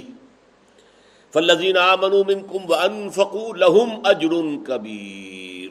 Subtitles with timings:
[1.33, 4.33] فالذين آمنوا منكم وانفقوا لهم اجر
[4.67, 5.69] كبير.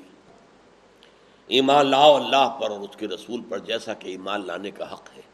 [1.46, 5.08] ایمان لاؤ اللہ پر اور اس کے رسول پر جیسا کہ ایمان لانے کا حق
[5.16, 5.29] ہے۔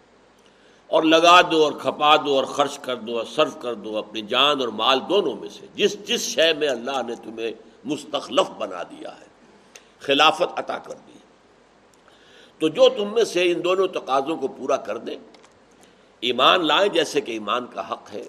[0.86, 4.22] اور لگا دو اور کھپا دو اور خرچ کر دو اور صرف کر دو اپنی
[4.22, 7.52] جان اور مال دونوں میں سے۔ جس جس شے میں اللہ نے تمہیں
[7.84, 9.27] مستخلف بنا دیا ہے،
[10.00, 11.18] خلافت عطا کر دی۔
[12.58, 15.16] تو جو تم میں سے ان دونوں تقاضوں کو پورا کر دیں،
[16.20, 18.24] ایمان لائیں جیسے کہ ایمان کا حق ہے،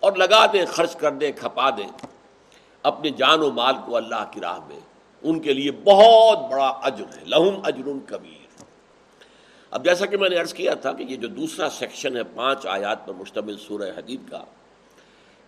[0.00, 1.88] اور لگا دیں، خرچ کر دیں، کھپا دیں
[2.82, 4.80] اپنے جان و مال کو اللہ کی راہ میں۔
[5.22, 8.43] ان کے لیے بہت بڑا اجر ہے، لہم اجر کبیر۔
[9.74, 12.66] اب جیسا کہ میں نے عرض کیا تھا کہ یہ جو دوسرا سیکشن ہے پانچ
[12.66, 14.44] آیات پر مشتمل سورہ حدید کا،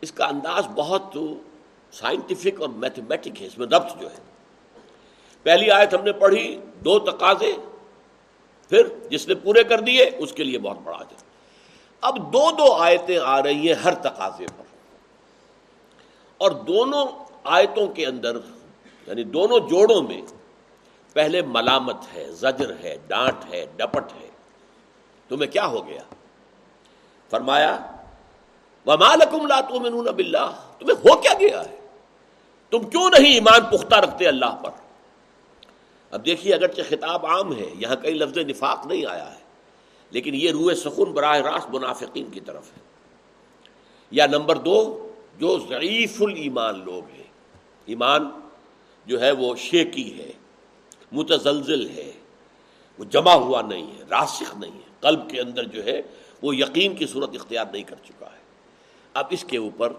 [0.01, 1.16] اس کا انداز بہت
[1.93, 4.16] سائنٹیفک اور میتھمیٹک ہے، اس میں ضبط جو ہے۔
[5.43, 7.52] پہلی آیت ہم نے پڑھی، دو تقاضے،
[8.68, 11.24] پھر جس نے پورے کر دیے، اس کے لیے بہت بڑا جائے
[12.01, 14.65] اب دو دو آیتیں آ رہی ہیں ہر تقاضے پر۔
[16.37, 17.07] اور دونوں
[17.45, 18.37] آیتوں کے اندر
[19.07, 20.23] یعنی دونوں جوڑوں میں
[21.16, 24.28] پہلے ملامت ہے، زجر ہے، ڈانٹ ہے، ڈپٹ ہے۔
[25.28, 26.02] تمہیں کیا ہو گیا؟
[27.30, 27.76] فرمایا
[28.86, 31.76] ومالکم لا تؤمنون باللہ تمہیں ہو کیا گیا ہے؟
[32.70, 34.70] تم کیوں نہیں ایمان پختہ رکھتے اللہ پر؟
[36.10, 39.40] اب دیکھیے، اگرچہ خطاب عام ہے، یہاں کئی لفظ نفاق نہیں آیا ہے،
[40.10, 42.82] لیکن یہ روح سخن براہ راست منافقین کی طرف ہے۔
[44.10, 44.76] یا نمبر دو،
[45.38, 47.28] جو ضعیف الایمان لوگ ہیں،
[47.87, 48.30] ایمان
[49.06, 50.32] جو ہے وہ شیکی ہے۔
[51.12, 52.12] متزلزل ہے،
[52.99, 56.02] وہ جمع ہوا نہیں ہے، راسخ نہیں ہے، قلب کے اندر جو ہے
[56.43, 58.45] وہ یقین کی صورت اختیار نہیں کر چکا ہے۔
[59.15, 59.93] اب اس کے اوپر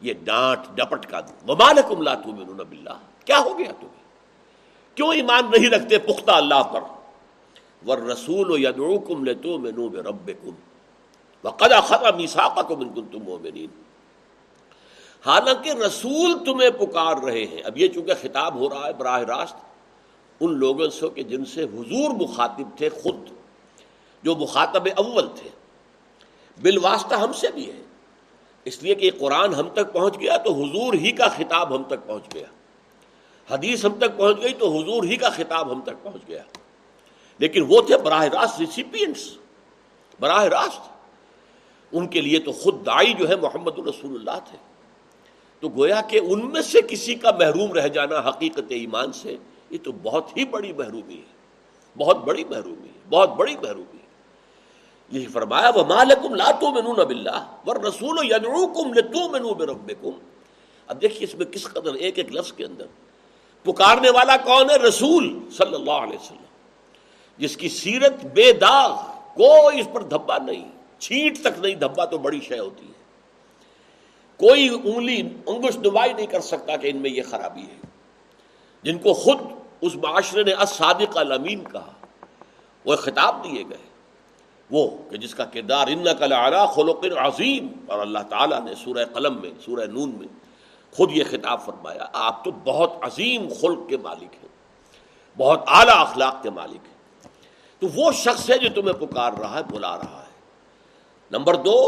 [0.00, 4.04] یہ ڈانٹ ڈپٹ کا دوں ممالکم لا تؤمنون باللہ کیا ہو گیا تمہیں؟
[4.94, 6.80] کیوں ایمان نہیں رکھتے پختہ اللہ پر؟
[7.86, 10.54] والرسول یدعوکم لتؤمنوا بربکم
[11.44, 13.82] وقد اخذ میثاقکم ان کنتم مؤمنین
[15.24, 19.56] حالانکہ رسول تمہیں پکار رہے ہیں۔ اب یہ چونکہ خطاب ہو رہا ہے براہ راست
[20.40, 23.28] ان لوگوں سے کہ جن سے حضور مخاطب تھے خود،
[24.22, 25.48] جو مخاطب اول تھے۔
[26.62, 27.82] بالواسطہ ہم سے بھی ہے
[28.64, 32.06] اس لیے کہ قرآن ہم تک پہنچ گیا تو حضور ہی کا خطاب ہم تک
[32.06, 32.46] پہنچ گیا۔
[33.50, 36.42] حدیث ہم تک پہنچ گئی تو حضور ہی کا خطاب ہم تک پہنچ گیا۔
[37.38, 39.36] لیکن وہ تھے براہ راست ریسیپینٹس
[40.20, 40.80] براہ راست۔
[41.92, 44.58] ان کے لیے تو خود دائی جو ہے محمد الرسول اللہ تھے۔
[45.60, 49.36] تو گویا کہ ان میں سے کسی کا محروم رہ جانا حقیقت ایمان سے
[49.70, 51.36] یہ تو بہت ہی بڑی محرومی ہے۔
[51.98, 54.06] بہت بڑی محرومی ہے۔ بہت بڑی محرومی ہے۔
[55.12, 58.32] یہی فرمایا وہ مالکم لاتو مینو نب اللہ ور رسول
[60.86, 62.86] اب دیکھیے اس میں کس قدر، ایک ایک لفظ کے اندر
[63.62, 66.44] پکارنے والا کون ہے؟ رسول صلی اللہ علیہ وسلم۔
[67.38, 68.96] جس کی سیرت بے داغ،
[69.34, 72.92] کوئی اس پر دھبا نہیں۔ چھینٹ تک نہیں، دھبا تو بڑی شے ہوتی ہے۔
[74.36, 77.95] کوئی انگلی انگش دبائی نہیں کر سکتا کہ ان میں یہ خرابی ہے۔
[78.86, 79.38] جن کو خود
[79.80, 81.92] اس معاشرے نے اسادق الامین کہا،
[82.84, 83.84] وہ خطاب دیے گئے۔
[84.70, 89.40] وہ کہ جس کا کردار ان کلا خلوق عظیم، اور اللہ تعالیٰ نے سورہ قلم
[89.40, 90.28] میں، سورہ نون میں
[90.94, 94.48] خود یہ خطاب فرمایا، آپ تو بہت عظیم خلق کے مالک ہیں،
[95.36, 97.30] بہت اعلیٰ اخلاق کے مالک ہیں۔
[97.82, 100.34] تو وہ شخص ہے جو تمہیں پکار رہا ہے، بلا رہا ہے۔
[101.30, 101.78] نمبر دو،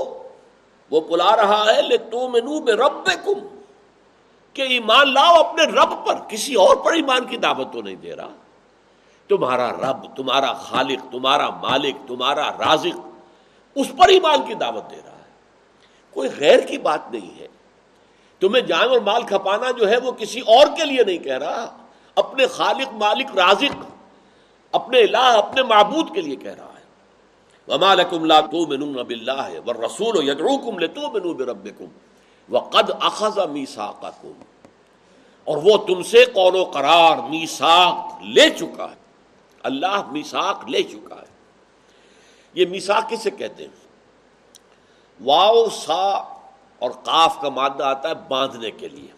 [0.90, 3.04] وہ بلا رہا ہے لے تو منو بے رب
[4.58, 8.16] کہ ایمان لاؤ اپنے رب پر، کسی اور پر ایمان کی دعوت تو نہیں دے
[8.16, 8.28] رہا۔
[9.28, 13.08] تمہارا رب، تمہارا خالق، تمہارا مالک، تمہارا رازق
[13.74, 15.30] اس پر ایمان کی دعوت دے رہا ہے۔
[16.10, 17.48] کوئی غیر کی بات نہیں ہے۔
[18.40, 21.76] تمہیں جان اور مال کھپانا جو ہے وہ کسی اور کے لیے نہیں کہہ رہا۔
[22.14, 23.84] اپنے خالق، مالک، رازق،
[24.72, 26.78] اپنے الہ، اپنے معبود کے لیے کہہ رہا ہے۔
[27.68, 31.84] وما لکم لا تؤمنون باللہ والرسول یدعوکم لتؤمنوا بربکم
[32.50, 34.32] وقد اخذ میثاقکم۔
[35.44, 38.96] اور وہ تم سے قول و قرار میساک لے چکا ہے۔
[39.62, 41.26] اللہ میساک لے چکا ہے۔
[42.54, 43.88] یہ میساک کسے کہتے ہیں؟
[45.24, 46.10] واؤ سا
[46.78, 49.08] اور کاف کا مادہ آتا ہے باندھنے کے لیے۔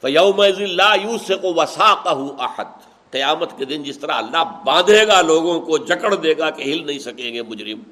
[0.00, 1.92] فیوم اللہ یو سے کو وسا
[2.38, 2.64] احد۔
[3.10, 6.86] قیامت کے دن جس طرح اللہ باندھے گا، لوگوں کو جکڑ دے گا کہ ہل
[6.86, 7.82] نہیں سکیں گے مجرم،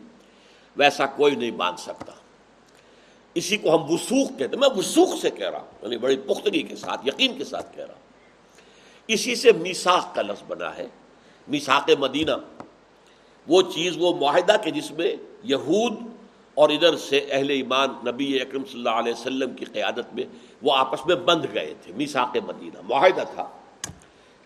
[0.77, 2.13] ویسا کوئی نہیں باندھ سکتا۔
[3.35, 6.63] اسی کو ہم وسوخ کہتے ہیں۔ میں وسوخ سے کہہ رہا ہوں یعنی بڑی پختگی
[6.63, 8.01] کے ساتھ، یقین کے ساتھ کہہ رہا ہوں۔
[9.09, 10.87] اسی سے میساخ کا لفظ بنا ہے۔
[11.49, 12.63] میساق مدینہ،
[13.47, 15.93] وہ چیز، وہ معاہدہ کہ جس میں یہود
[16.55, 20.25] اور ادھر سے اہل ایمان نبی اکرم صلی اللہ علیہ وسلم کی قیادت میں
[20.63, 23.49] وہ آپس میں بند گئے تھے۔ میساک مدینہ، معاہدہ تھا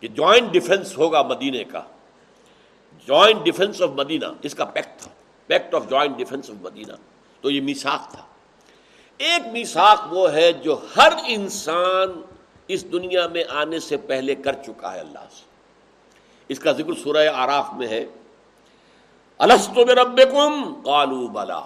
[0.00, 1.82] کہ جوائنٹ ڈیفنس ہوگا مدینے کا۔
[3.06, 5.10] جوائنٹ ڈیفنس آف مدینہ اس کا پیکٹ تھا۔
[5.46, 6.92] Pact of joint defence of Medina
[7.40, 8.22] تو یہ میساک تھا۔
[9.18, 12.22] ایک میساک وہ ہے جو ہر انسان
[12.68, 15.44] اس دنیا میں آنے سے پہلے کر چکا ہے اللہ سے۔
[16.48, 18.06] اس کا ذکر سورہ آراف میں ہے۔
[19.38, 20.20] السطو میں رب
[21.32, 21.60] بلا۔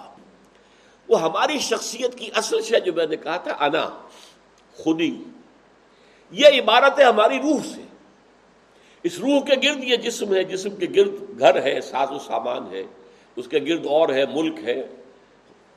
[1.07, 3.89] وہ ہماری شخصیت کی اصل شے جو میں نے کہا تھا، انا
[4.77, 5.23] خودی
[6.31, 7.81] یہ عبارت ہے ہماری روح سے۔
[9.03, 12.67] اس روح کے گرد یہ جسم ہے، جسم کے گرد گھر ہے، ساز و سامان
[12.71, 12.83] ہے۔
[13.35, 14.87] اس کے گرد اور ہے، ملک ہے۔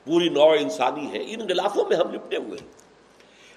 [0.05, 2.67] پوری نوع انسانی ہے، ان غلافوں میں ہم لپٹے ہوئے ہیں۔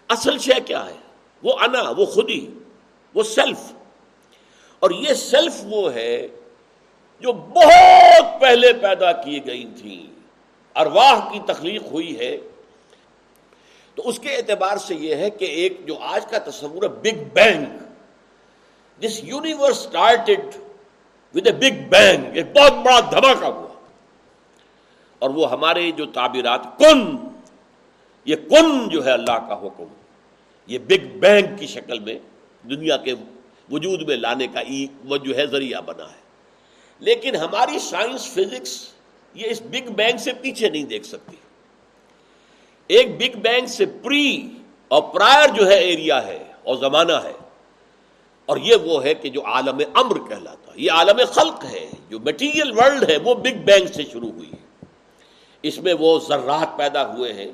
[0.09, 0.95] اصل شے کیا ہے؟
[1.43, 2.51] وہ انا، وہ خودی،
[3.15, 3.73] وہ سیلف۔
[4.79, 6.29] اور یہ سیلف وہ ہے
[7.21, 10.21] جو بہت پہلے پیدا کی گئی تھیں
[10.77, 12.39] ارواح کی تخلیق ہوئی ہے۔
[13.95, 17.23] تو اس کے اعتبار سے یہ ہے کہ ایک جو آج کا تصور ہے big
[17.33, 17.65] bang
[19.01, 20.41] this universe started
[21.35, 23.68] with a big bang ایک بہت بڑا دھماکہ ہوا۔
[25.19, 27.05] اور وہ ہمارے جو تعبیرات، کن،
[28.27, 29.85] یہ کن جو ہے اللہ کا حکم،
[30.69, 32.19] یہ بگ بینگ کی شکل میں
[32.65, 33.15] دنیا کے
[33.71, 34.61] وجود میں لانے کا
[35.05, 36.27] وہ جو ہے، ذریعہ بنا ہے۔
[37.03, 38.77] لیکن ہماری سائنس، فزکس
[39.35, 41.37] یہ اس بگ بینگ سے پیچھے نہیں دیکھ سکتی۔
[42.91, 44.29] ایک بگ بینگ سے پری
[44.91, 47.33] اور پرائر جو ہے ایریا ہے اور زمانہ ہے،
[48.49, 52.71] اور یہ وہ ہے کہ جو عالم امر کہلاتا یہ عالم خلق ہے، جو میٹیریل
[52.73, 54.67] ورلڈ ہے، وہ بگ بینگ سے شروع ہوئی ہے۔
[55.63, 57.53] اس میں وہ ذرات پیدا ہوئے ہیں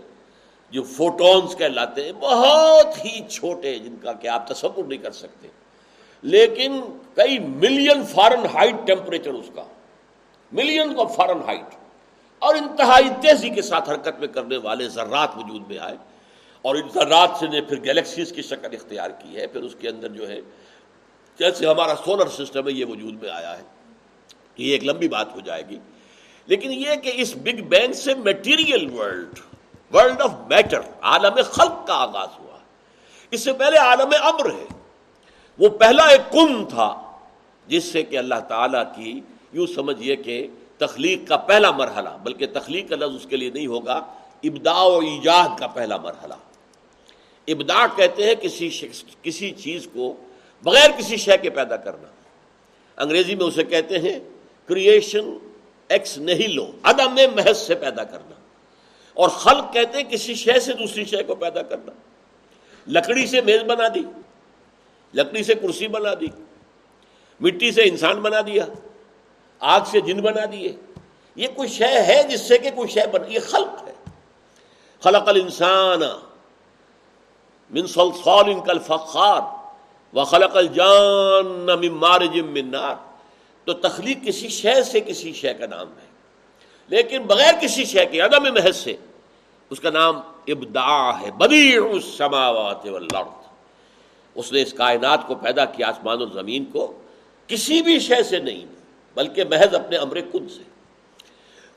[0.70, 5.48] جو فوٹونز کہلاتے ہیں، بہت ہی چھوٹے جن کا کہ آپ تصور نہیں کر سکتے۔
[6.22, 6.80] لیکن
[7.14, 9.64] کئی ملین فارن ہائٹ ٹیمپریچر اس کا۔
[10.52, 11.74] ملین کا فارن ہائٹ
[12.38, 15.96] اور انتہائی تیزی کے ساتھ حرکت میں کرنے والے ذرات وجود میں آئے۔
[16.62, 19.88] اور ان ذرات سے نے پھر گیلیکسیز کی شکل اختیار کی ہے۔ پھر اس کے
[19.88, 20.40] اندر جو ہے،
[21.38, 23.62] جیسے ہمارا سولر سسٹم ہے، یہ وجود میں آیا ہے۔
[24.56, 25.78] یہ ایک لمبی بات ہو جائے گی۔
[26.46, 29.38] لیکن یہ کہ اس بگ بینگ سے material world
[29.94, 32.58] world of matter عالم خلق کا آغاز ہوا۔
[33.30, 34.66] اس سے پہلے عالم امر ہے۔
[35.58, 37.18] وہ پہلا ایک کن تھا،
[37.66, 39.20] جس سے کہ اللہ تعالیٰ کی
[39.52, 40.46] یوں سمجھیے کہ
[40.78, 43.94] تخلیق کا پہلا مرحلہ، بلکہ تخلیق کا لفظ اس کے لیے نہیں ہوگا
[44.42, 46.34] ابدا و ایجاد کا پہلا مرحلہ۔
[47.48, 50.14] ابدا کہتے ہیں کسی شخص، کسی چیز کو
[50.62, 52.08] بغیر کسی شے کے پیدا کرنا۔
[52.96, 54.18] انگریزی میں اسے کہتے ہیں
[54.66, 55.38] کریشن
[55.88, 58.34] ایکس نہیں لو۔ عدم میں محض سے پیدا کرنا۔
[59.14, 61.92] اور خلق کہتے ہیں کسی شے سے دوسری شے کو پیدا کرنا۔
[62.86, 64.02] لکڑی سے میز بنا دی۔
[65.14, 66.26] لکڑی سے کرسی بنا دی۔
[67.40, 68.66] مٹی سے انسان بنا دیا۔
[69.60, 70.76] آگ سے جن بنا دیے۔
[71.36, 73.92] یہ کوئی شے ہے جس سے کہ کوئی شے بنا یہ خلق ہے۔
[75.00, 76.00] خلق الانسان
[77.70, 79.40] من صلصال کالفخار،
[80.16, 83.13] وخلق الجان من مارج من نار۔
[83.64, 86.06] تو تخلیق کسی شے سے کسی شے کا نام ہے۔
[86.88, 88.96] لیکن بغیر کسی شے کے عدم محض سے
[89.70, 90.16] اس کا نام
[90.48, 93.46] ابداع ہے، بدیع السماوات والارض۔
[94.34, 97.02] اس نے اس کائنات کو پیدا کیا آسمان و زمین کو،
[97.46, 98.66] کسی بھی شے سے نہیں،
[99.14, 100.62] بلکہ محض اپنے امر کن سے۔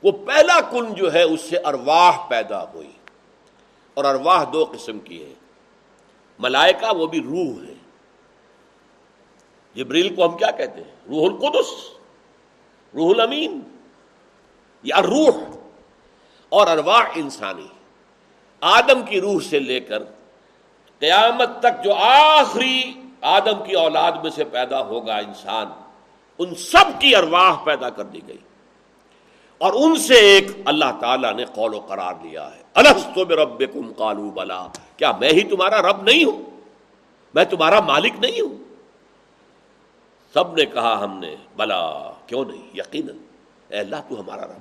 [0.02, 2.90] وہ پہلا کن جو ہے، اس سے ارواح پیدا ہوئی۔
[3.94, 5.34] اور ارواح دو قسم کی ہے
[6.38, 7.77] ملائکہ وہ بھی روح ہے۔
[9.78, 11.66] جبریل کو ہم کیا کہتے ہیں؟ روح القدس،
[12.94, 13.60] روح الامین،
[14.82, 15.36] یا روح
[16.48, 17.66] اور ارواح انسانی،
[18.60, 20.02] آدم کی روح سے لے کر
[20.98, 25.66] قیامت تک جو آخری آدم کی اولاد میں سے پیدا ہوگا انسان،
[26.38, 28.38] ان سب کی ارواح پیدا کر دی گئی۔
[29.58, 33.74] اور ان سے ایک اللہ تعالیٰ نے قول و قرار لیا ہے۔ الحسو میں رب
[33.74, 34.66] کم کالو بلا۔
[34.96, 36.42] کیا میں ہی تمہارا رب نہیں ہوں؟
[37.34, 38.67] میں تمہارا مالک نہیں ہوں؟
[40.34, 43.16] سب نے کہا ہم نے، بلا، کیوں نہیں؟ یقیناً،
[43.68, 44.58] اے اللہ تو ہمارا رب۔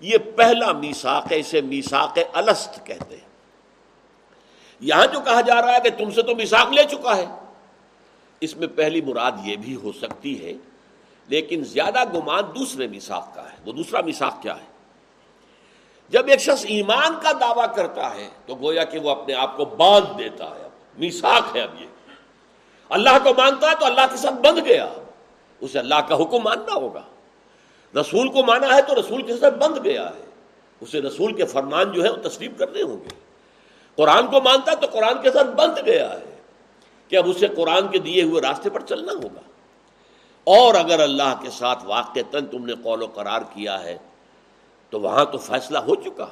[0.00, 3.34] یہ پہلا میساک ہے، اسے میساک الست کہتے ہیں۔
[4.80, 7.26] یہاں جو کہا جا رہا ہے کہ تم سے تو مساق لے چکا ہے۔
[8.40, 10.52] اس میں پہلی مراد یہ بھی ہو سکتی ہے،
[11.28, 14.66] لیکن زیادہ گمان دوسرے مساق کا ہے۔ وہ دوسرا مساق کیا ہے؟
[16.08, 19.64] جب ایک شخص ایمان کا دعویٰ کرتا ہے، تو گویا کہ وہ اپنے آپ کو
[19.64, 21.86] باندھ دیتا ہے۔ میساک ہے اب یہ۔
[22.88, 24.86] اللہ کو مانتا ہے تو اللہ کے ساتھ بند گیا۔
[25.60, 27.02] اسے اللہ کا حکم ماننا ہوگا۔
[28.00, 30.24] رسول کو مانا ہے تو رسول کے ساتھ بند گیا ہے۔
[30.80, 33.08] اسے رسول کے فرمان جو ہے وہ تسلیم کرنے ہوں گے۔
[33.96, 36.36] قرآن کو مانتا ہے تو قرآن کے ساتھ بند گیا ہے۔
[37.08, 39.40] کہ اب اسے قرآن کے دیے ہوئے راستے پر چلنا ہوگا۔
[40.44, 43.98] اور اگر اللہ کے ساتھ واقع تن تم نے قول و قرار کیا ہے،
[44.90, 46.26] تو وہاں تو فیصلہ ہو چکا۔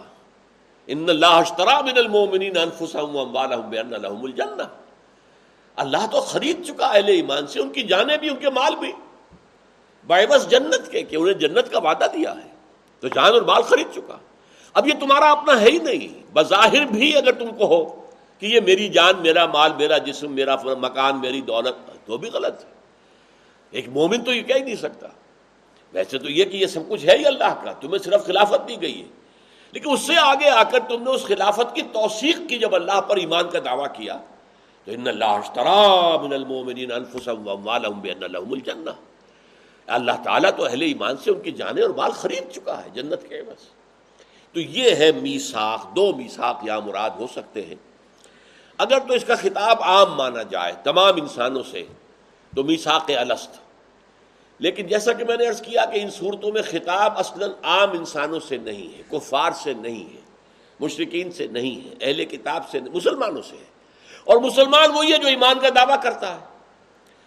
[0.87, 4.82] ان اللہ اشترا من المومنین انفسهم واموالهم بان لهم الجنہ۔
[5.77, 8.93] اللہ تو خرید چکا اہل ایمان سے، ان کی جانیں بھی، ان کے مال بھی۔
[10.07, 12.53] بائبس جنت کے، کہ انہیں جنت کا وعدہ دیا ہے۔
[13.01, 14.17] تو جان اور مال خرید چکا۔
[14.73, 18.07] اب یہ تمہارا اپنا ہے ہی نہیں۔ بظاہر بھی اگر تم کو ہو
[18.39, 22.65] کہ یہ میری جان، میرا مال، میرا جسم، میرا مکان، میری دولت، تو بھی غلط
[22.65, 22.71] ہے۔
[23.71, 25.07] ایک مومن تو یہ کہہ ہی نہیں سکتا۔
[25.93, 28.83] ویسے تو یہ کہ یہ سب کچھ ہے ہی اللہ کا، تمہیں صرف خلافت دی
[28.83, 29.07] گئی ہے۔
[29.73, 33.01] لیکن اس سے آگے آ کر تم نے اس خلافت کی توثیق کی جب اللہ
[33.01, 34.19] پر ایمان کا دعویٰ کیا۔
[34.85, 35.39] تو ان اللہ
[36.23, 38.91] من المومنین انفسهم واموالهم بان لهم الجنہ۔
[39.87, 43.29] اللہ تعالیٰ تو اہل ایمان سے ان کی جانیں اور مال خرید چکا ہے جنت
[43.29, 43.69] کے بس
[44.53, 47.75] تو یہ ہے میساخ دو میساخ یا مراد ہو سکتے ہیں۔
[48.79, 51.85] اگر تو اس کا خطاب عام مانا جائے تمام انسانوں سے،
[52.57, 53.57] تو میساق الست۔
[54.59, 58.41] لیکن جیسا کہ میں نے عرض کیا کہ ان صورتوں میں خطاب اصلا عام انسانوں
[58.41, 60.21] سے نہیں ہے، کفار سے نہیں ہے
[60.81, 63.72] مشرقین سے نہیں ہے، اہل کتاب سے مسلمانوں سے ہے۔
[64.25, 66.41] اور مسلمان وہی ہے جو ایمان کا دعویٰ کرتا ہے۔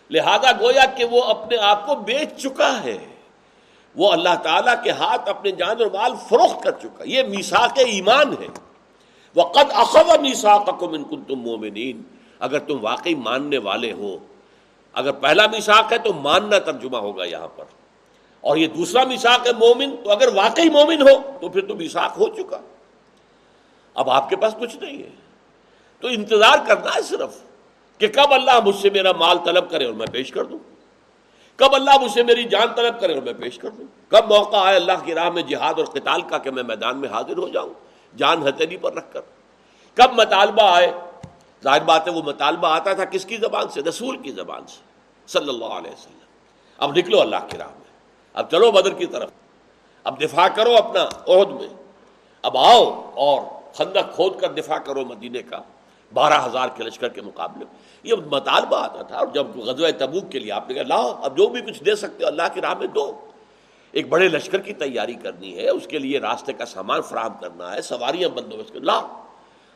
[0.10, 2.98] لہذا گویا کہ وہ اپنے آپ کو بیچ چکا ہے۔
[3.96, 8.34] وہ اللہ تعالیٰ کے ہاتھ اپنے جان اور مال فروخت کر چکا یہ میساک ایمان
[8.42, 8.48] ہے۔
[9.36, 10.70] وہ اخب میساک
[11.28, 12.02] تم مومنین
[12.40, 14.18] اگر تم واقعی ماننے والے ہو،
[14.94, 17.66] اگر پہلا میساک ہے تو ماننا ترجمہ ہوگا یہاں پر۔
[18.42, 22.12] اور یہ دوسرا میساک ہے مومن، تو اگر واقعی مومن ہو تو پھر تو میساک
[22.18, 22.58] ہو چکا۔
[23.94, 25.10] اب آپ کے پاس کچھ نہیں ہے۔
[26.00, 27.38] تو انتظار کرنا ہے صرف
[27.98, 30.60] کہ کب اللہ مجھ سے میرا مال طلب کرے اور میں پیش کر دوں؟
[31.56, 34.58] کب اللہ مجھ سے میری جان طلب کرے اور میں پیش کر دوں؟ کب موقع
[34.58, 37.48] آئے اللہ کی راہ میں جہاد اور قتال کا کہ میں میدان میں حاضر ہو
[37.48, 37.70] جاؤں؟
[38.18, 39.22] جان ہتھیلی پر رکھ کر۔
[39.94, 40.92] کب مطالبہ آئے؟
[41.64, 44.82] ظاہر بات ہے وہ مطالبہ آتا تھا کس کی زبان سے؟ رسول کی زبان سے۔
[45.28, 46.20] صلی اللہ علیہ وسلم۔
[46.78, 47.98] اب نکلو اللہ کی راہ میں۔
[48.34, 49.30] اب چلو بدر کی طرف۔
[50.04, 51.68] اب دفاع کرو اپنا عہد میں۔
[52.42, 53.42] اب آؤ اور
[53.74, 55.60] خندق کھود کر دفاع کرو مدینے کا۔
[56.16, 57.66] بارہ ہزار کے لشکر کے مقابلے
[58.04, 61.38] یہ مطالبہ آتا تھا۔ اور جب غزوہ تبوک کے لیے آپ نے کہا، لاؤ، اب
[61.38, 63.20] جو بھی کچھ دے سکتے ہو، اللہ کی راہ میں دو۔
[63.92, 67.76] ایک بڑے لشکر کی تیاری کرنی ہے، اس کے لیے راستے کا سامان فراہم کرنا
[67.76, 69.22] ہے، سواریاں بندوبست۔ کر لاؤ۔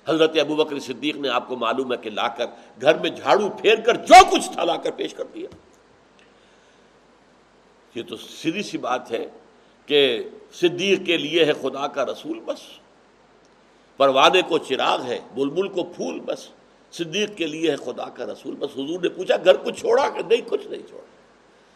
[0.07, 2.45] حضرت ابو بکر صدیق نے آپ کو معلوم ہے کہ لا کر
[2.81, 5.47] گھر میں جھاڑو پھیر کر جو کچھ تھا لا کر پیش کر دیا۔
[7.95, 9.27] یہ تو سیدھی سی بات ہے
[9.85, 12.88] کہ صدیق کے لیے ہے خدا کا رسول، بس۔
[13.99, 16.47] پروانے کو چراغ ہے، بلبل کو پھول، بس
[16.91, 20.21] صدیق کے لیے ہے خدا کا رسول، بس حضور نے پوچھا، گھر کو چھوڑا کہ
[20.29, 21.03] نہیں؟ کچھ نہیں چھوڑا۔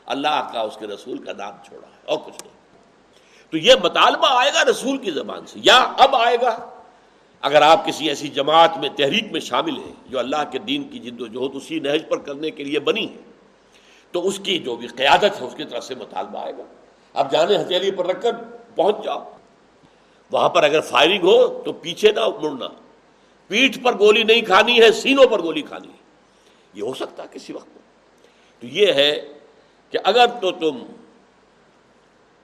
[0.05, 2.53] اللہ کا اس کے رسول کا نام چھوڑا ہے اور کچھ نہیں۔
[3.51, 6.69] تو یہ مطالبہ آئے گا رسول کی زبان سے، یا اب آئے گا۔
[7.41, 10.99] اگر آپ کسی ایسی جماعت میں، تحریک میں شامل ہیں جو اللہ کے دین کی
[10.99, 13.21] جد و جہد اسی نہج پر کرنے کے لیے بنی ہے
[14.11, 16.63] تو اس کی جو بھی قیادت ہے، اس کی طرف سے مطالبہ آئے گا۔
[17.13, 18.31] اب جانے ہتھیلی پر رکھ کر
[18.75, 19.32] پہنچ جاؤ۔
[20.33, 22.67] وہاں پر اگر فائرنگ ہو تو پیچھے نہ مڑنا۔
[23.47, 25.97] پیٹھ پر گولی نہیں کھانی ہے، سینوں پر گولی کھانی ہے۔
[26.73, 27.69] یہ ہو سکتا کسی وقت۔
[28.61, 29.33] تو یہ ہے
[29.89, 30.77] کہ اگر تو تم،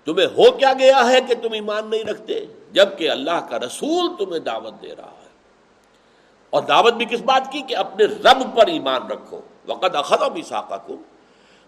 [0.06, 4.40] تمہیں ہو کیا گیا ہے کہ تم ایمان نہیں رکھتے، جبکہ اللہ کا رسول تمہیں
[4.40, 5.30] دعوت دے رہا ہے۔
[6.50, 10.42] اور دعوت بھی کس بات کی؟ کہ اپنے رب پر ایمان رکھو۔ وقت اخذ بھی
[10.42, 10.92] ساقا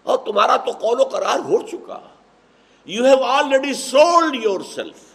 [0.02, 2.00] اور تمہارا تو قول و قرار ہو چکا۔
[2.84, 5.11] You have already sold yourself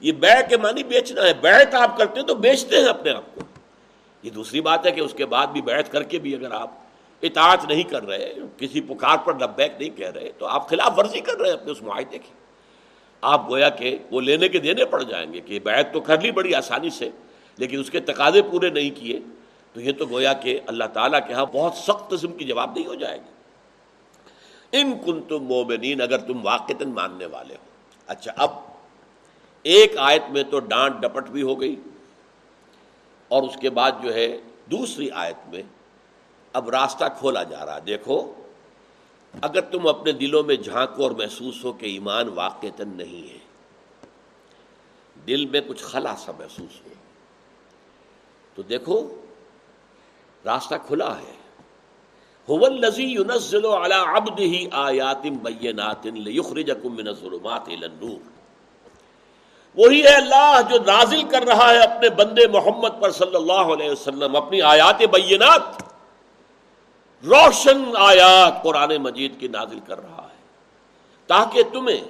[0.00, 3.34] یہ بے کے معنی بیچنا ہے۔ بیعت آپ کرتے ہیں تو بیچتے ہیں اپنے آپ
[3.34, 3.40] کو۔
[4.22, 6.70] یہ دوسری بات ہے کہ اس کے بعد بھی بیعت کر کے بھی اگر آپ
[7.22, 11.20] اطاعت نہیں کر رہے، کسی پکار پر لبیک نہیں کہہ رہے، تو آپ خلاف ورزی
[11.20, 12.32] کر رہے ہیں اپنے اس معاہدے کی۔
[13.20, 16.30] آپ گویا کہ وہ لینے کے دینے پڑ جائیں گے کہ بیعت تو کر لی
[16.30, 17.10] بڑی آسانی سے،
[17.56, 19.20] لیکن اس کے تقاضے پورے نہیں کیے،
[19.72, 22.86] تو یہ تو گویا کہ اللہ تعالیٰ کے ہاں بہت سخت قسم کی جواب نہیں
[22.86, 23.32] ہو جائے گی۔
[24.72, 27.64] ان کن تم مومنین، اگر تم واقع ماننے والے ہو۔
[28.06, 28.50] اچھا اب
[29.74, 31.74] ایک آیت میں تو ڈانٹ ڈپٹ بھی ہو گئی
[33.30, 34.26] اور اس کے بعد جو ہے
[34.70, 35.62] دوسری آیت میں
[36.52, 38.32] اب راستہ کھولا جا رہا دیکھو،
[39.42, 43.38] اگر تم اپنے دلوں میں جھانکو اور محسوس ہو کہ ایمان واقع نہیں ہے،
[45.26, 46.94] دل میں کچھ خلا سا محسوس ہو،
[48.56, 49.00] تو دیکھو،
[50.44, 51.34] راستہ کھلا ہے۔
[59.76, 63.90] وہی ہے اللہ جو نازل کر رہا ہے اپنے بندے محمد پر صلی اللہ علیہ
[63.90, 65.82] وسلم، اپنی آیات بینات،
[67.24, 70.36] روشن آیات قرآن مجید کی نازل کر رہا ہے۔
[71.26, 72.00] تاکہ تمہیں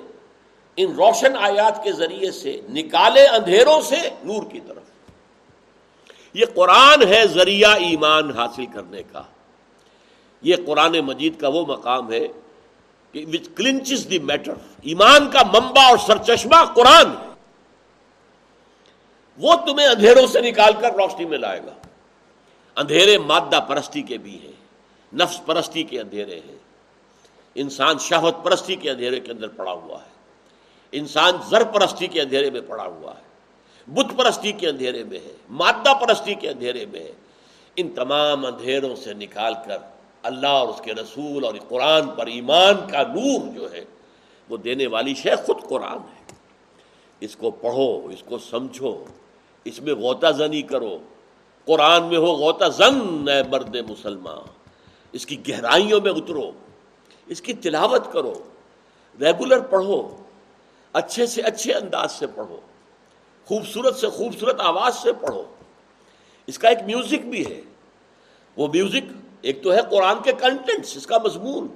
[0.76, 4.82] ان روشن آیات کے ذریعے سے نکالے اندھیروں سے نور کی طرف۔
[6.35, 9.23] یہ قرآن ہے ذریعہ ایمان حاصل کرنے کا۔
[10.42, 12.28] یہ قرآن مجید کا وہ مقام ہے
[13.14, 17.25] وچ کلنچز دی میٹر ایمان کا منبع اور سرچشمہ قرآن ہے۔
[19.38, 21.73] وہ تمہیں اندھیروں سے نکال کر روشنی میں لائے گا۔
[22.76, 24.52] اندھیرے مادہ پرستی کے بھی ہیں،
[25.14, 26.59] نفس پرستی کے اندھیرے ہیں۔
[27.55, 30.11] انسان شہوت پرستی کے اندھیرے کے اندر پڑا ہوا ہے۔
[30.93, 33.23] انسان زر پرستی کے اندھیرے میں پڑا ہوا ہے۔
[33.87, 37.12] بت پرستی کے اندھیرے میں ہے، مادہ پرستی کے اندھیرے میں ہے۔
[37.76, 39.78] ان تمام اندھیروں سے نکال کر
[40.23, 43.85] اللہ اور اس کے رسول اور قرآن پر ایمان کا نور جو ہے،
[44.49, 46.35] وہ دینے والی شے خود قرآن ہے۔
[47.21, 49.05] اس کو پڑھو، اس کو سمجھو۔
[49.68, 50.99] اس میں غوطہ زنی کرو۔
[51.64, 54.49] قرآن میں ہو غوطہ زن، اے مرد مسلمان۔
[55.12, 56.50] اس کی گہرائیوں میں اترو۔
[57.26, 58.35] اس کی تلاوت کرو۔
[59.20, 60.16] ریگولر پڑھو۔
[60.92, 62.61] اچھے سے اچھے انداز سے پڑھو۔
[63.46, 65.42] خوبصورت سے خوبصورت آواز سے پڑھو۔
[66.46, 67.61] اس کا ایک میوزک بھی ہے۔
[68.56, 71.68] وہ میوزک ایک تو ہے قرآن کے کنٹینٹس اس کا مضمون۔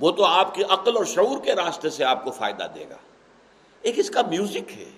[0.00, 2.96] وہ تو آپ کی عقل اور شعور کے راستے سے آپ کو فائدہ دے گا۔
[3.82, 4.90] ایک اس کا میوزک ہے۔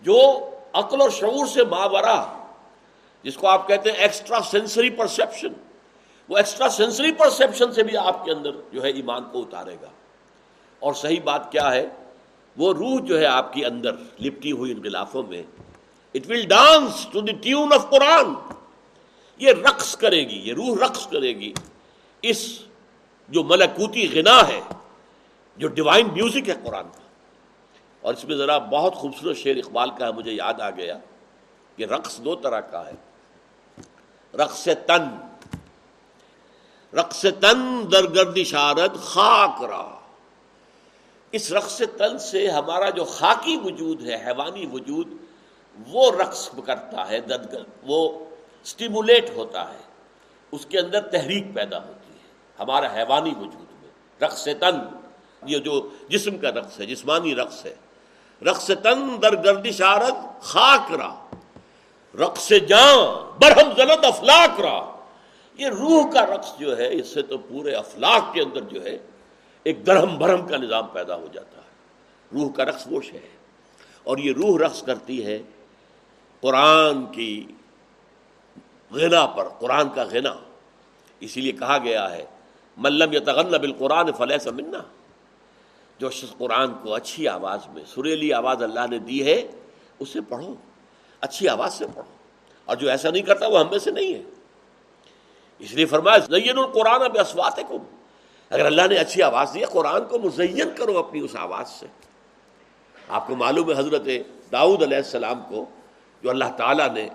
[0.00, 2.44] جو عقل اور شعور سے ماورا
[3.22, 5.48] جس کو آپ کہتے ہیں ایکسٹرا سینسری پرسیپشن
[6.28, 9.88] وہ ایکسٹرا سینسری پرسیپشن سے بھی آپ کے اندر جو ہے ایمان کو اتارے گا۔
[10.78, 11.88] اور صحیح بات کیا ہے؟
[12.56, 15.42] وہ روح جو ہے آپ کی اندر لپٹی ہوئی ان غلافوں میں
[16.14, 18.34] it will dance to the tune of Quran
[19.38, 21.52] یہ رقص کرے گی، یہ روح رقص کرے گی۔
[22.22, 22.58] اس
[23.28, 24.60] جو ملکوتی غنا ہے،
[25.56, 27.07] جو ڈیوائن میوزک ہے قرآن کا۔
[28.00, 30.98] اور اس میں ذرا بہت خوبصورت شعر اقبال کا ہے، مجھے یاد آ گیا
[31.76, 32.92] کہ رقص دو طرح کا ہے۔
[34.36, 35.28] رقص تن۔
[36.96, 39.98] رقص تن درگرد اشارت خاک را۔
[41.32, 45.08] اس رقص تن سے ہمارا جو خاکی وجود ہے، حیوانی وجود،
[45.88, 47.20] وہ رقص کرتا ہے
[47.82, 48.24] وہ
[48.64, 49.82] سٹیمولیٹ ہوتا ہے۔
[50.52, 52.28] اس کے اندر تحریک پیدا ہوتی ہے،
[52.58, 54.96] ہمارا حیوانی وجود میں۔ رقص تن،
[55.46, 57.74] یہ جو جسم کا رقص ہے، جسمانی رقص ہے
[58.46, 61.14] رقص تن در گردش آرد خاک را،
[62.18, 63.06] رقص جاں
[63.40, 64.96] برہم زلد افلاق را۔
[65.54, 68.98] یہ روح کا رقص جو ہے، اس سے تو پورے افلاق کے اندر جو ہے،
[69.62, 71.68] ایک درہم برہم کا نظام پیدا ہو جاتا ہے۔
[72.32, 73.28] روح کا رقص وہ ہے۔
[74.04, 75.42] اور یہ روح رقص کرتی ہے
[76.40, 77.46] قرآن کی
[78.90, 80.34] غنا پر، قرآن کا غنا۔
[81.20, 82.24] اسی لیے کہا گیا ہے
[82.76, 84.78] ملم یا تغن بال فلح سمنا
[85.98, 89.46] جو شخص قرآن کو اچھی آواز میں، سریلی آواز اللہ نے دی ہے،
[89.98, 90.54] اسے پڑھو،
[91.20, 92.12] اچھی آواز سے پڑھو۔
[92.64, 94.22] اور جو ایسا نہیں کرتا، وہ ہم میں سے نہیں ہے۔
[95.58, 97.78] اس لیے فرمایا زین القرآن اب اسوات کو
[98.50, 101.86] اگر اللہ نے اچھی آواز دی ہے، قرآن کو مزین کرو اپنی اس آواز سے۔
[103.08, 104.08] آپ کو معلوم ہے، حضرت
[104.52, 105.64] داؤد علیہ السلام کو
[106.22, 107.08] جو اللہ تعالیٰ نے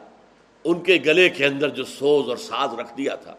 [0.64, 3.36] ان کے گلے کے اندر جو سوز اور ساز رکھ دیا تھا،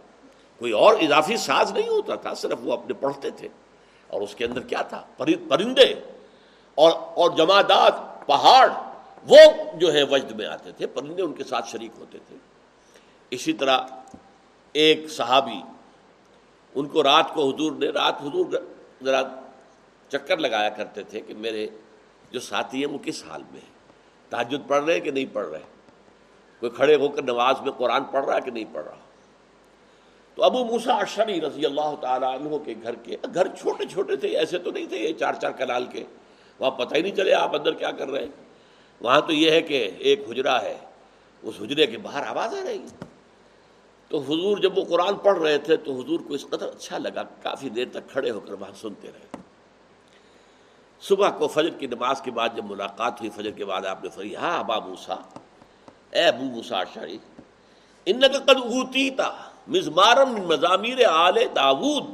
[0.59, 3.49] کوئی اور اضافی ساز نہیں ہوتا تھا، صرف وہ اپنے پڑھتے تھے۔
[4.15, 5.93] اور اس کے اندر کیا تھا؟ پرندے.
[6.75, 7.95] اور اور جمادات،
[8.27, 8.69] پہاڑ،
[9.29, 9.39] وہ
[9.75, 12.37] جو ہے وجد میں آتے تھے، پرندے ان کے ساتھ شریک ہوتے تھے.
[13.31, 13.79] اسی طرح
[14.73, 15.61] ایک صحابی،
[16.75, 18.47] ان کو رات کو حضور نے، رات حضور
[19.05, 19.23] ذرا
[20.09, 21.67] چکر لگایا کرتے تھے کہ میرے
[22.31, 23.73] جو ساتھی ہیں، وہ کس حال میں ہیں؟
[24.31, 25.63] تحجد پڑھ رہے ہیں کہ نہیں پڑھ رہے؟
[26.61, 28.97] کوئی کھڑے ہو کر نماز میں قرآن پڑھ رہا ہے کہ نہیں پڑھ رہا؟
[30.35, 34.29] تو ابو موسا اشری رضی اللہ تعالیٰ عنہ کے گھر کے گھر چھوٹے چھوٹے تھے،
[34.29, 36.05] ایسے تو نہیں تھے یہ چار چار کنال کے۔
[36.59, 38.45] وہاں پتہ ہی نہیں چلے آپ اندر کیا کر رہے ہیں۔
[39.01, 40.79] وہاں تو یہ ہے کہ ایک حجرا ہے،
[41.43, 42.87] اس حجرے کے باہر آواز آ رہی۔
[44.09, 47.23] تو حضور جب وہ قرآن پڑھ رہے تھے تو حضور کو اس قدر اچھا لگا،
[47.23, 49.37] کافی دیر تک کھڑے ہو کر وہاں سنتے رہے۔
[51.01, 54.11] صبح کو فجر کی نماز کے بعد جب ملاقات ہوئی، فجر کے بعد آپ نے
[54.11, 55.15] فری ہاں ابا موسا
[56.11, 57.19] اے ابو موسا شاہی
[58.07, 59.11] ان کا قد اوتی
[59.65, 62.05] تھا مزمارم مضامیر آل داود۔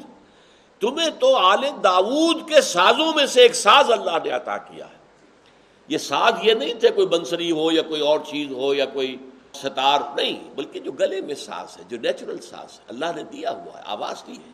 [0.80, 5.00] تمہیں تو آل داود کے سازوں میں سے ایک ساز اللہ نے عطا کیا ہے۔
[5.88, 9.16] یہ ساز یہ نہیں تھے کوئی بنسری ہو یا کوئی اور چیز ہو یا کوئی
[9.54, 13.50] ستار، نہیں، بلکہ جو گلے میں ساز ہے، جو نیچرل ساز ہے۔ اللہ نے دیا
[13.50, 14.50] ہوا ہے، آواز دی ہے۔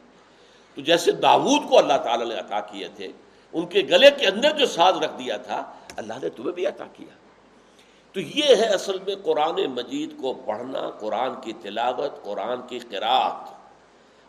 [0.75, 3.09] تو جیسے داود کو اللہ تعالیٰ نے عطا کیے تھے،
[3.53, 6.85] ان کے گلے کے اندر جو ساز رکھ دیا تھا، اللہ نے تمہیں بھی عطا
[6.93, 7.15] کیا۔
[8.17, 13.51] تو یہ ہے اصل میں قرآن مجید کو پڑھنا، قرآن کی تلاوت، قرآن کی قرآت،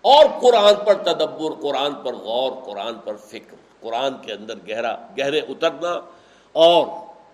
[0.02, 5.39] اور قرآن پر تدبر، قرآن پر غور، قرآن پر فکر، قرآن کے اندر گہرا، گہرے
[5.39, 5.93] اترنا،
[6.56, 6.86] اور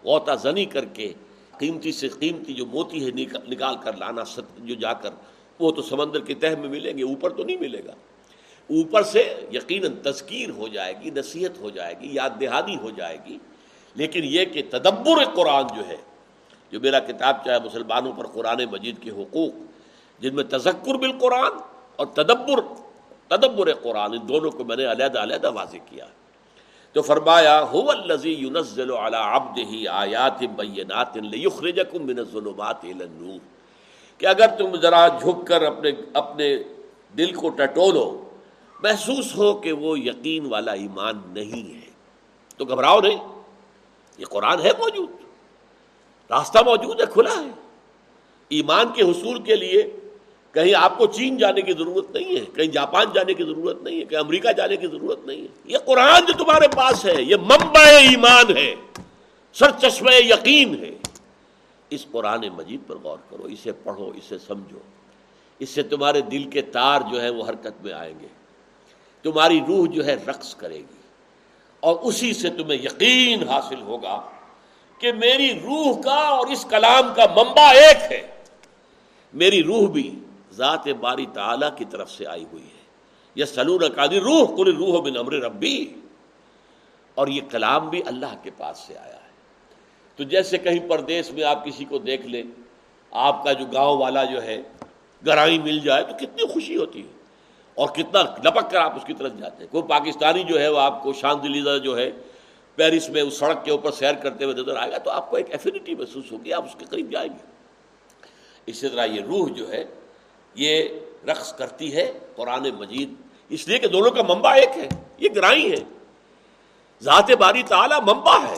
[0.03, 1.11] غوطہ زنی کر کے
[1.57, 3.11] قیمتی سے قیمتی جو موتی ہے
[3.47, 4.23] نکال کر لانا
[4.57, 5.09] جو جا کر،
[5.59, 7.95] وہ تو سمندر کی تہ میں ملیں گے، اوپر تو نہیں ملے گا۔
[8.69, 13.17] اوپر سے یقیناً تذکیر ہو جائے گی، نصیحت ہو جائے گی، یاد دہانی ہو جائے
[13.25, 13.37] گی،
[13.95, 16.01] لیکن یہ کہ تدبر قرآن جو ہے
[16.73, 19.53] جو میرا کتاب چاہے مسلمانوں پر قرآن مجید کے حقوق،
[20.19, 21.51] جن میں تذکر بالقرآن
[21.95, 22.61] اور تدبر
[23.27, 26.05] تدبر قرآن، ان دونوں کو میں نے علیحدہ علیحدہ واضح کیا
[26.95, 33.39] تو فرمایا، هو الذی ينزل على عبده آیات بینات لیخرجکم من الظلمات الى النور
[34.17, 36.57] کہ اگر تم ذرا جھک کر اپنے اپنے
[37.17, 38.05] دل کو ٹٹولو
[38.83, 41.89] محسوس ہو کہ وہ یقین والا ایمان نہیں ہے۔
[42.57, 43.19] تو گھبراؤ نہیں،
[44.17, 45.22] یہ قرآن ہے موجود۔
[46.29, 47.49] راستہ موجود ہے، کھلا ہے۔
[48.49, 49.83] ایمان کے حصول کے لیے
[50.51, 53.99] کہیں آپ کو چین جانے کی ضرورت نہیں ہے، کہیں جاپان جانے کی ضرورت نہیں
[53.99, 57.35] ہے، کہیں امریکہ جانے کی ضرورت نہیں ہے۔ یہ قرآن جو تمہارے پاس ہے، یہ
[57.35, 58.75] منبع ایمان ہے
[59.53, 60.97] سر چشمہ یقین ہے۔
[61.89, 64.79] اس قرآن مجید پر غور کرو، اسے پڑھو، اسے سمجھو۔
[65.59, 68.27] اس سے تمہارے دل کے تار جو ہے وہ حرکت میں آئیں گے۔
[69.23, 71.01] تمہاری روح جو ہے، رقص کرے گی۔
[71.79, 74.29] اور اسی سے تمہیں یقین حاصل ہوگا۔
[75.03, 78.27] کہ میری روح کا اور اس کلام کا منبع ایک ہے۔
[79.33, 80.19] میری روح بھی
[80.51, 82.81] ذات باری تعالی کی طرف سے آئی ہوئی ہے۔
[83.35, 85.93] یہ سلون قادر روح کل روح بن امر ربی۔
[87.15, 89.29] اور یہ کلام بھی اللہ کے پاس سے آیا ہے۔
[90.15, 92.43] تو جیسے کہیں پردیس میں آپ کسی کو دیکھ لیں،
[93.11, 94.61] آپ کا جو گاؤں والا جو ہے
[95.25, 97.13] گرائی مل جائے تو کتنی خوشی ہوتی ہے۔
[97.75, 100.79] اور کتنا لپک کر آپ اس کی طرف جاتے ہیں۔ کوئی پاکستانی جو ہے، وہ
[100.79, 102.11] آپ کو شان دلیزہ جو ہے
[102.75, 105.35] پیرس میں اس سڑک کے اوپر سیر کرتے ہوئے نظر آئے گا تو آپ کو
[105.35, 107.45] ایک ایفینٹی محسوس ہوگی، آپ اس کے قریب جائیں گے۔
[108.65, 109.85] اسی طرح یہ روح جو ہے،
[110.55, 110.83] یہ
[111.27, 113.13] رقص کرتی ہے قرآن مجید۔
[113.49, 115.83] اس لیے کہ دونوں کا منبع ایک ہے، یہ گرائی ہے
[117.01, 118.57] ذات باری تعالی منبع ہے۔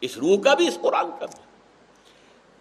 [0.00, 1.52] اس روح کا بھی اس قرآن کا بھی۔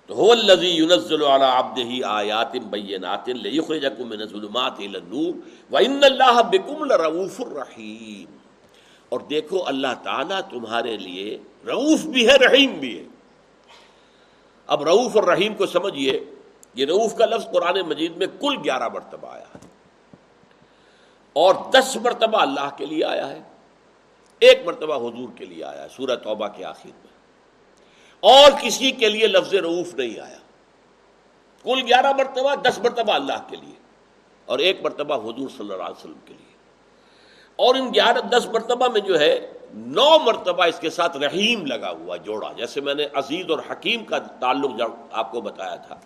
[0.07, 5.33] تو هو الذي ينزل على عبده آیات بینات لیخرجکم من الظلمات الى النور
[6.05, 8.40] اللہ بكم لرؤوف الرحیم
[9.11, 13.03] اور دیکھو اللہ تعالیٰ تمہارے لیے رعوف بھی ہے، رحیم بھی ہے۔
[14.67, 16.25] اب رعوف اور رحیم کو سمجھیے
[16.73, 19.67] یہ رعوف کا لفظ قرآن مجید میں کل گیارہ مرتبہ آیا ہے۔
[21.33, 23.41] اور دس مرتبہ اللہ کے لیے آیا ہے۔
[24.39, 27.07] ایک مرتبہ حضور کے لیے آیا ہے، سورہ توبہ کے آخر میں۔
[28.19, 30.37] اور کسی کے لیے لفظ رعوف نہیں آیا۔
[31.63, 33.75] کل گیارہ مرتبہ، دس مرتبہ اللہ کے لیے۔
[34.45, 36.50] اور ایک مرتبہ حضور صلی اللہ علیہ وسلم کے لیے۔
[37.55, 41.91] اور ان گیارہ دس مرتبہ میں جو ہے نو مرتبہ اس کے ساتھ رحیم لگا
[41.91, 44.71] ہوا جوڑا، جیسے میں نے عزیز اور حکیم کا تعلق
[45.11, 45.99] آپ کو بتایا تھا۔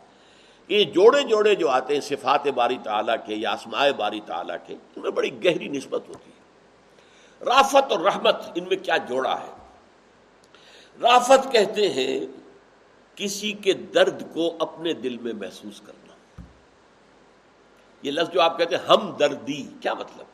[0.67, 4.73] یہ جوڑے جوڑے جو آتے ہیں، صفات باری تعالیٰ کے یا آسمائے باری تعالیٰ کے،
[4.73, 6.35] ان میں بڑی گہری نسبت ہوتی ہے۔
[7.45, 9.51] رافت اور رحمت، ان میں کیا جوڑا ہے؟
[11.01, 12.19] رافت کہتے ہیں،
[13.15, 16.41] کسی کے درد کو اپنے دل میں محسوس کرنا۔
[18.01, 20.25] یہ لفظ جو آپ کہتے ہیں ہم دردی کیا مطلب؟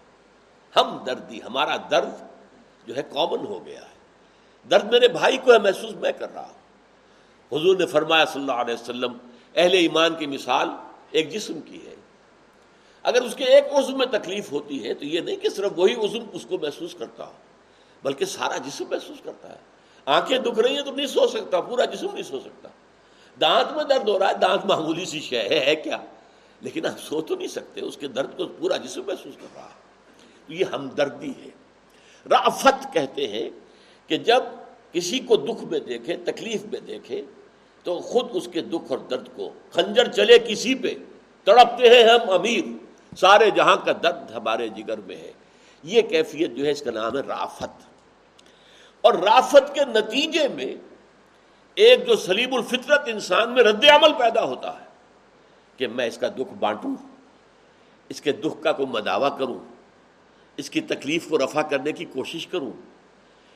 [0.76, 2.10] ہم دردی ہمارا درد
[2.88, 3.92] جو ہے کامن ہو گیا ہے۔
[4.70, 6.62] درد میرے بھائی کو ہے، محسوس میں کر رہا ہوں۔
[7.58, 9.18] حضور نے فرمایا صلی اللہ علیہ وسلم،
[9.56, 10.70] اہل ایمان کی مثال
[11.12, 11.96] ایک جسم کی ہے۔
[13.04, 15.94] اگر اس کے ایک عزم میں تکلیف ہوتی ہے تو یہ نہیں کہ صرف وہی
[15.94, 17.32] عزم اس کو محسوس کرتا ہو،
[18.04, 19.58] بلکہ سارا جسم محسوس کرتا ہے۔
[20.06, 22.70] آنکھیں دکھ رہی ہیں تو نہیں سو سکتا، پورا جسم نہیں سو سکتا۔
[23.42, 25.98] دانت میں درد ہو رہا ہے، دانت معمولی سی شے ہے ہے کیا؟
[26.62, 29.64] لیکن آپ سو تو نہیں سکتے، اس کے درد کو پورا جسم محسوس کر رہا
[29.64, 29.81] ہے۔
[30.52, 31.50] تو یہ ہمدردی ہے۔
[32.30, 33.50] رافت کہتے ہیں
[34.08, 34.44] کہ جب
[34.92, 37.22] کسی کو دکھ میں دیکھے، تکلیف میں دیکھے،
[37.84, 40.94] تو خود اس کے دکھ اور درد کو خنجر چلے کسی پہ۔
[41.44, 42.64] تڑپتے ہیں ہم امیر،
[43.16, 45.32] سارے جہاں کا درد ہمارے جگر میں ہے۔
[45.84, 47.88] یہ کیفیت جو ہے، اس کا نام ہے رافت
[49.02, 50.76] اور رافت کے نتیجے میں
[51.76, 54.86] ایک جو سلیم الفطرت انسان میں رد عمل پیدا ہوتا ہے
[55.78, 56.96] کہ میں اس کا دکھ بانٹوں،
[58.10, 59.71] اس کے دکھ کا کوئی مداوع کروں۔
[60.58, 62.72] اس کی تکلیف کو رفع کرنے کی کوشش کروں۔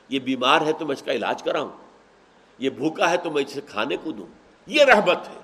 [0.08, 1.70] یہ بیمار ہے تو میں اس کا علاج کراؤں۔
[2.58, 4.26] یہ بھوکا ہے تو میں اسے کھانے کو دوں۔
[4.66, 5.40] یہ رحمت ہے۔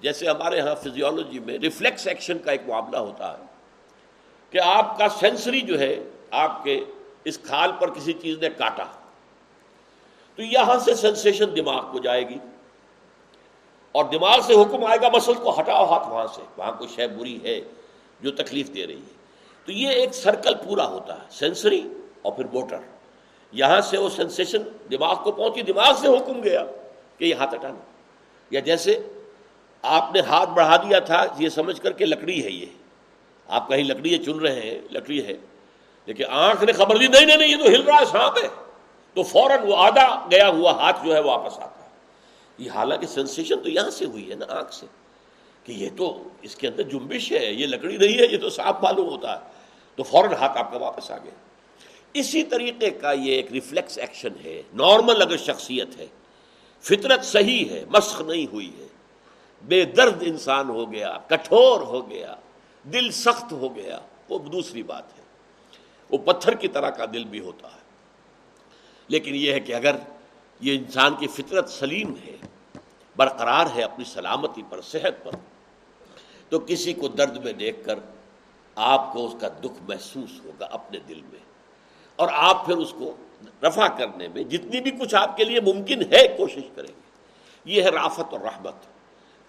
[0.00, 3.42] جیسے ہمارے ہاں فزیولوجی میں ریفلیکس ایکشن کا ایک معاملہ ہوتا ہے
[4.50, 6.84] کہ آپ کا سینسری جو ہے، آپ کے
[7.24, 8.84] اس کھال پر کسی چیز نے کاٹا۔
[10.36, 12.36] تو یہاں سے سینسیشن دماغ کو جائے گی۔
[13.92, 17.08] اور دماغ سے حکم آئے گا، مسل کو ہٹاؤ ہاتھ وہاں سے۔ وہاں کوئی شے
[17.08, 17.60] بری ہے
[18.20, 19.21] جو تکلیف دے رہی ہے۔
[19.64, 21.88] تو یہ ایک سرکل پورا ہوتا ہے سینسری
[22.22, 22.76] اور پھر موٹر
[23.52, 26.64] یہاں سے وہ سینسیشن دماغ کو پہنچی، دماغ سے حکم گیا
[27.18, 27.78] کہ یہ ہاتھ ہٹانا۔
[28.50, 28.98] یا جیسے
[29.82, 32.66] آپ نے ہاتھ بڑھا دیا تھا، یہ سمجھ کر کہ لکڑی ہے یہ۔
[33.48, 35.32] آپ کہیں لکڑی چن رہے ہیں، لکڑی ہے۔
[36.06, 38.48] لیکن آنکھ نے خبر دی، نہیں نہیں یہ تو ہل رہا ہے، سانپ ہے۔
[39.14, 41.88] تو فوراً وہ آدھا گیا ہوا ہاتھ جو ہے، واپس آتا ہے۔
[42.58, 44.86] یہ حالانکہ سینسیشن تو یہاں سے ہوئی ہے نا، آنکھ سے۔
[45.64, 48.76] کہ یہ تو اس کے اندر جنبش ہے، یہ لکڑی نہیں ہے، یہ تو صاف
[48.82, 49.50] معلوم ہوتا ہے۔
[49.96, 51.30] تو فوراً ہاتھ آپ کا واپس آ گیا۔
[52.14, 56.06] اسی طریقے کا یہ ایک ریفلیکس ایکشن ہے نارمل اگر شخصیت ہے،
[56.80, 58.86] فطرت صحیح ہے، مسخ نہیں ہوئی ہے۔
[59.62, 62.34] بے درد انسان ہو گیا، کٹھور ہو گیا،
[62.92, 65.22] دل سخت ہو گیا، وہ دوسری بات ہے۔
[66.10, 67.82] وہ پتھر کی طرح کا دل بھی ہوتا ہے۔
[69.08, 69.96] لیکن یہ ہے کہ اگر
[70.60, 72.36] یہ انسان کی فطرت سلیم ہے،
[73.16, 75.32] برقرار ہے، اپنی سلامتی پر، صحت پر
[76.52, 77.98] تو کسی کو درد میں دیکھ کر
[78.74, 81.38] آپ کو اس کا دکھ محسوس ہوگا اپنے دل میں۔
[82.16, 83.16] اور آپ پھر اس کو
[83.62, 87.00] رفع کرنے میں جتنی بھی کچھ آپ کے لیے ممکن ہے کوشش کریں گے۔
[87.64, 88.74] یہ ہے رافت اور رحمت۔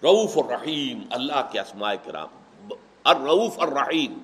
[0.04, 2.28] رعوف الرحیم، اللہ کے اسماء کرام۔
[3.04, 4.18] الرعوف الرحیم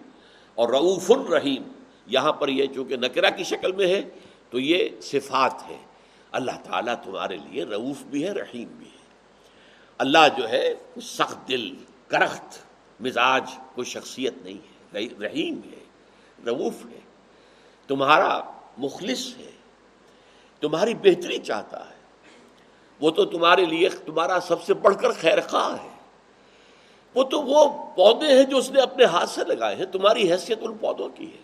[0.54, 1.62] اور رعوف الرحیم۔
[2.06, 4.02] یہاں پر یہ چونکہ نکرہ کی شکل میں ہے،
[4.50, 5.78] تو یہ صفات ہے
[6.32, 9.04] اللہ تعالیٰ تمہارے لیے رعوف بھی ہے، رحیم بھی ہے۔
[9.98, 11.74] اللہ جو ہے، سخت دل،
[12.08, 12.69] کرخت۔
[13.00, 15.84] مزاج کوئی شخصیت نہیں ہے رحیم ہے
[16.46, 17.00] رعوف ہے،
[17.86, 18.40] تمہارا
[18.78, 19.50] مخلص ہے،
[20.60, 21.94] تمہاری بہتری چاہتا ہے۔
[23.00, 25.88] وہ تو تمہارے لیے تمہارا سب سے بڑھ کر خیر خواہ ہے۔
[27.14, 30.58] وہ تو وہ پودے ہیں جو اس نے اپنے ہاتھ سے لگائے ہیں، تمہاری حیثیت
[30.62, 31.42] ان پودوں کی ہے۔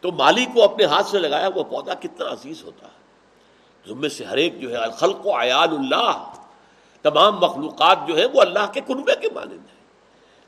[0.00, 3.00] تو مالی کو اپنے ہاتھ سے لگایا وہ پودا کتنا عزیز ہوتا ہے۔
[3.84, 6.32] تم میں سے ہر ایک جو ہے، الخلق و عیال اللہ۔
[7.02, 9.79] تمام مخلوقات جو ہے وہ اللہ کے کنبے کے مانند ہیں۔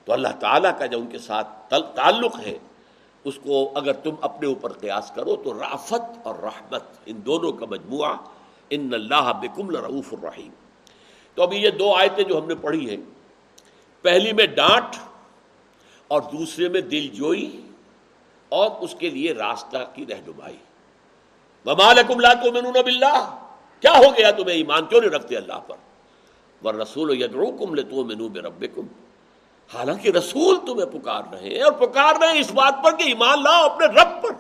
[0.05, 2.59] تو اللہ تعالیٰ کا جو ان کے ساتھ تعلق ہے،
[3.25, 7.67] اس کو اگر تم اپنے اوپر قیاس کرو تو رافت اور رحمت، ان دونوں کا
[7.71, 8.17] مجموعہ،
[8.71, 10.51] ان اللہ بکم رعوف الرحیم۔
[11.35, 12.97] تو ابھی یہ دو آیتیں جو ہم نے پڑھی ہیں،
[14.03, 14.97] پہلی میں ڈانٹ
[16.09, 17.61] اور دوسرے میں دل جوئی
[18.49, 20.57] اور اس کے لیے راستہ کی رہنمائی۔
[21.67, 23.37] ممالکم لا تؤمنون باللہ،
[23.81, 25.77] کیا ہو گیا تمہیں ایمان؟ کیوں نہیں رکھتے اللہ پر؟
[26.65, 28.87] ور رسول یدعوکم لتؤمنوا بربکم۔
[29.71, 33.43] حالانکہ رسول تمہیں پکار رہے ہیں اور پکار رہے ہیں اس بات پر کہ ایمان
[33.43, 34.33] لاؤ اپنے رب پر۔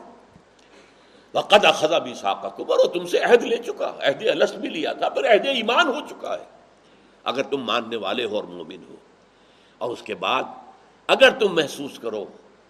[1.34, 5.24] وقد اخذ بساقکم اور تم سے عہد لے چکا عہد الست بھی لیا تھا، پر
[5.24, 6.44] عہد ایمان ہو چکا ہے۔
[7.24, 8.96] اگر تم ماننے والے ہو اور مومن ہو،
[9.80, 10.42] اور اس کے بعد
[11.08, 12.24] اگر تم محسوس کرو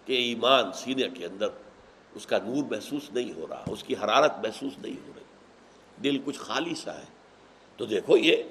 [0.05, 1.49] کہ ایمان سینے کے اندر
[2.15, 6.17] اس کا نور محسوس نہیں ہو رہا، اس کی حرارت محسوس نہیں ہو رہی، دل
[6.25, 7.05] کچھ خالی سا ہے،
[7.79, 8.43] تو دیکھو یہ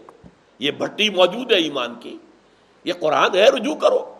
[0.61, 2.17] یہ بھٹی موجود ہے ایمان کی۔
[2.85, 4.14] یہ قرآن ہے، رجوع کرو۔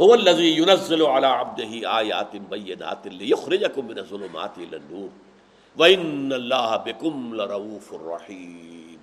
[0.00, 5.08] هو الذي ينزل على عبده آيات بينات ليخرجكم من الظلمات إلى النور۔
[5.80, 8.96] وإن الله بكم لرؤوف رحيم۔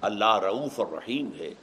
[0.00, 1.54] اللہ رعوف الرحیم ہے۔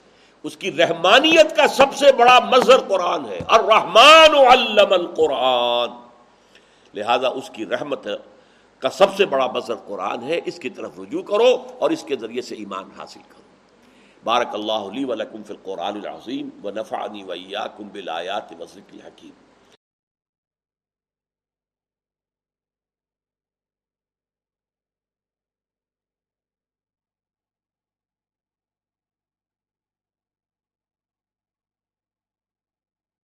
[0.43, 5.89] اس کی رحمانیت کا سب سے بڑا مظہر قرآن ہے۔ الرحمن علم القرآن۔
[6.93, 8.07] لہذا اس کی رحمت
[8.79, 12.15] کا سب سے بڑا مظہر قرآن ہے۔ اس کی طرف رجوع کرو اور اس کے
[12.15, 13.46] ذریعے سے ایمان حاصل کرو۔
[14.27, 19.46] بارک اللہ علی ولکم فی القرآن العظیم و نفعنی ویاکم بالآیات وذکر الحکیم